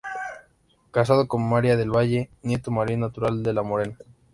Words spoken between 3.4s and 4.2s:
de La Morera.